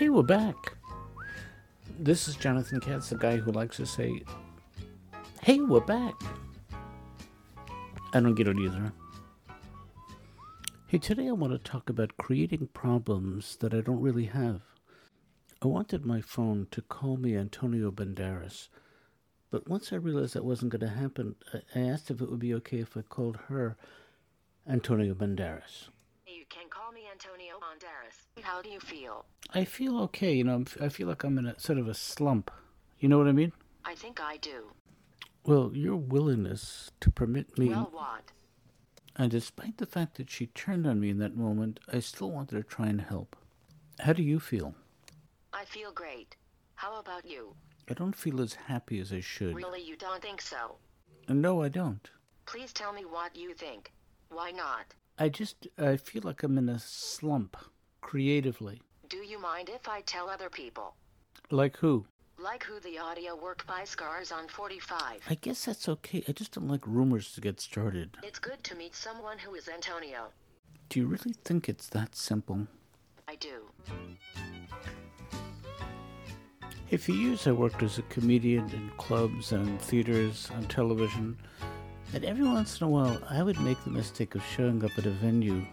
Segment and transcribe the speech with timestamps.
[0.00, 0.78] Hey, we're back.
[1.98, 4.22] This is Jonathan Katz, the guy who likes to say,
[5.42, 6.14] Hey, we're back.
[8.14, 8.94] I don't get it either.
[10.86, 14.62] Hey, today I want to talk about creating problems that I don't really have.
[15.60, 18.68] I wanted my phone to call me Antonio Banderas,
[19.50, 21.34] but once I realized that wasn't going to happen,
[21.74, 23.76] I asked if it would be okay if I called her
[24.66, 25.90] Antonio Banderas.
[26.50, 28.42] Can call me Antonio Banderas.
[28.42, 29.24] How do you feel?
[29.54, 30.34] I feel okay.
[30.34, 32.50] You know, I feel like I'm in a sort of a slump.
[32.98, 33.52] You know what I mean?
[33.84, 34.64] I think I do.
[35.44, 37.68] Well, your willingness to permit me.
[37.68, 38.32] Well, what?
[39.14, 42.56] And despite the fact that she turned on me in that moment, I still wanted
[42.56, 43.36] to try and help.
[44.00, 44.74] How do you feel?
[45.52, 46.34] I feel great.
[46.74, 47.54] How about you?
[47.88, 49.54] I don't feel as happy as I should.
[49.54, 50.76] Really, you don't think so?
[51.28, 52.10] No, I don't.
[52.46, 53.92] Please tell me what you think.
[54.30, 54.94] Why not?
[55.20, 57.54] I just I feel like I'm in a slump
[58.00, 58.80] creatively.
[59.10, 60.94] Do you mind if I tell other people?
[61.50, 62.06] Like who?
[62.38, 65.20] Like who the audio work by Scars on 45.
[65.28, 66.24] I guess that's okay.
[66.26, 68.16] I just don't like rumors to get started.
[68.22, 70.28] It's good to meet someone who is Antonio.
[70.88, 72.66] Do you really think it's that simple?
[73.28, 73.60] I do.
[76.86, 81.36] Hey, for years I worked as a comedian in clubs and theaters on television,
[82.12, 85.06] and every once in a while I would make the mistake of showing up at
[85.06, 85.64] a venue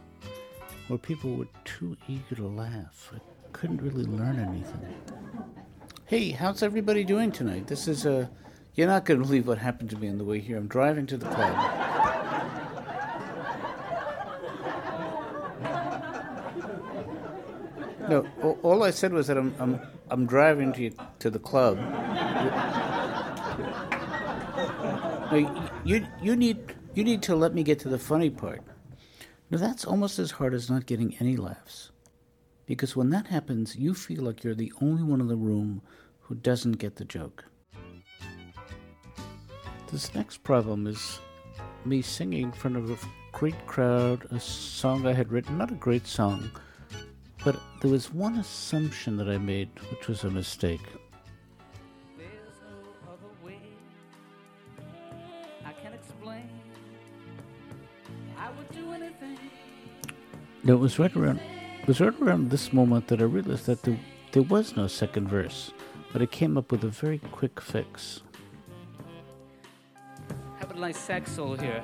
[0.87, 3.11] where people were too eager to laugh.
[3.15, 3.19] I
[3.51, 4.95] couldn't really learn anything.
[6.05, 7.67] Hey, how's everybody doing tonight?
[7.67, 8.21] This is a.
[8.21, 8.27] Uh,
[8.75, 10.55] you're not going to believe what happened to me on the way here.
[10.55, 11.55] I'm driving to the club.
[18.07, 18.25] No,
[18.61, 21.77] all I said was that I'm I'm I'm driving to to the club.
[25.31, 28.61] No, you you need you need to let me get to the funny part.
[29.49, 31.91] Now that's almost as hard as not getting any laughs,
[32.65, 35.81] because when that happens, you feel like you're the only one in the room
[36.21, 37.45] who doesn't get the joke.
[39.91, 41.19] This next problem is
[41.85, 42.97] me singing in front of a
[43.31, 46.51] great crowd a song I had written, not a great song
[47.47, 50.81] but there was one assumption that I made, which was a mistake.
[60.63, 61.39] No, it was right around
[61.87, 63.97] it was right around this moment that I realized that there,
[64.33, 65.71] there was no second verse,
[66.11, 68.23] but I came up with a very quick fix.
[70.59, 71.81] Have a nice sax solo here.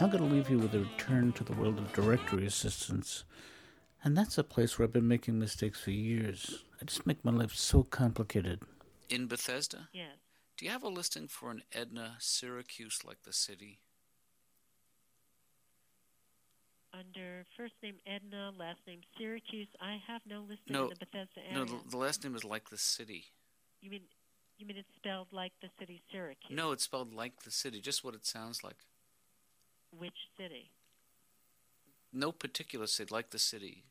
[0.00, 3.24] I'm going to leave you with a return to the world of directory assistance.
[4.04, 6.62] And that's a place where I've been making mistakes for years.
[6.80, 8.62] I just make my life so complicated.
[9.10, 9.88] In Bethesda?
[9.92, 10.14] Yes.
[10.56, 13.80] Do you have a listing for an Edna Syracuse like the city?
[16.92, 21.40] Under first name Edna, last name Syracuse, I have no listing no, in the Bethesda
[21.44, 21.58] area.
[21.58, 23.24] No, the, the last name is like the city.
[23.80, 24.02] You mean
[24.58, 26.56] you mean it's spelled like the city Syracuse?
[26.56, 28.78] No, it's spelled like the city, just what it sounds like.
[29.96, 30.70] Which city?
[32.12, 33.84] No particular city, like the city.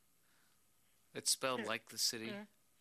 [1.14, 2.32] It's spelled like the city.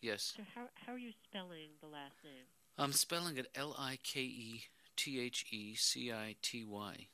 [0.01, 0.33] Yes.
[0.37, 2.45] So how how are you spelling the last name?
[2.77, 4.63] I'm spelling it L I K E
[4.95, 7.07] T H E C I T Y.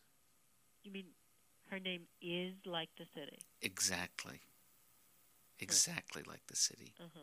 [0.84, 1.06] You mean
[1.69, 3.40] her name is like the city?
[3.62, 4.41] Exactly.
[5.59, 6.94] Exactly like the city.
[7.00, 7.22] Uh-huh.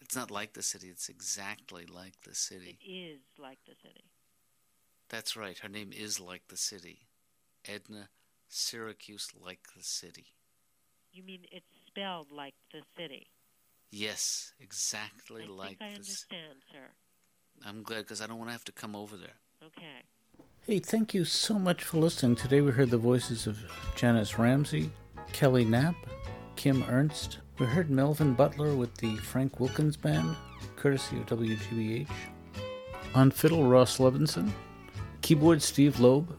[0.00, 2.78] It's not like the city, it's exactly like the city.
[2.80, 4.04] It is like the city.
[5.08, 5.58] That's right.
[5.58, 7.00] Her name is like the city.
[7.68, 8.08] Edna
[8.48, 10.26] Syracuse like the city.
[11.12, 13.28] You mean it's spelled like the city?
[13.90, 16.88] Yes, exactly I like think I the understand, sir.
[17.64, 19.36] I'm glad because I don't want to have to come over there.
[19.64, 20.02] Okay.
[20.66, 22.36] Hey, thank you so much for listening.
[22.36, 23.58] Today we heard the voices of
[23.94, 24.38] John S.
[24.38, 24.90] Ramsey,
[25.32, 25.94] Kelly Knap,
[26.56, 27.38] Kim Ernst.
[27.58, 30.36] We heard Melvin Butler with the Frank Wilkins Band,
[30.76, 32.08] courtesy of WGBH.
[33.14, 34.50] On fiddle, Ross Levinson.
[35.22, 36.36] Keyboard, Steve Loeb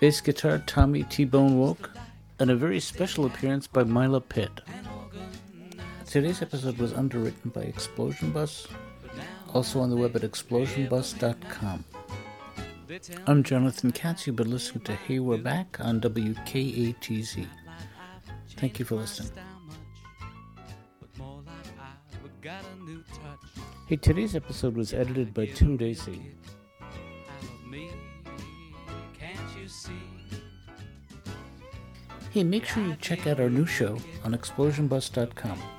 [0.00, 1.90] bass guitar Tommy T-Bone Wolk,
[2.38, 4.60] and a very special appearance by Myla Pitt.
[6.06, 8.68] Today's episode was underwritten by Explosion Bus,
[9.52, 11.84] also on the web at explosionbus.com.
[13.26, 14.26] I'm Jonathan Katz.
[14.26, 17.46] You've been listening to Hey We're Back on WKATZ.
[18.56, 19.32] Thank you for listening.
[23.88, 26.34] Hey, today's episode was edited by Tim Dacey.
[32.38, 35.77] Hey, make sure you check out our new show on explosionbus.com.